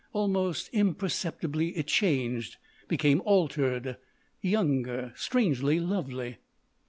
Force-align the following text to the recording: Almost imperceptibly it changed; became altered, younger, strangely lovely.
Almost 0.13 0.69
imperceptibly 0.73 1.77
it 1.77 1.85
changed; 1.85 2.57
became 2.87 3.21
altered, 3.23 3.97
younger, 4.41 5.13
strangely 5.15 5.79
lovely. 5.79 6.37